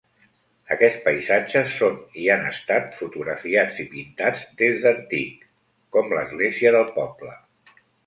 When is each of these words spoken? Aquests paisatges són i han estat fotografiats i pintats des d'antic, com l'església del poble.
Aquests 0.75 1.03
paisatges 1.07 1.75
són 1.81 1.99
i 2.23 2.25
han 2.37 2.47
estat 2.53 2.97
fotografiats 3.03 3.83
i 3.85 3.87
pintats 3.93 4.49
des 4.65 4.83
d'antic, 4.89 5.49
com 5.99 6.13
l'església 6.19 6.77
del 6.81 6.95
poble. 7.01 7.41